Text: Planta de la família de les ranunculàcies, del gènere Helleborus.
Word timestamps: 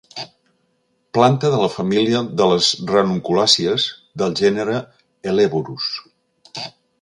Planta 1.17 1.51
de 1.55 1.59
la 1.63 1.67
família 1.73 2.21
de 2.41 2.47
les 2.53 2.69
ranunculàcies, 2.93 3.85
del 4.23 4.35
gènere 4.41 4.81
Helleborus. 5.29 5.93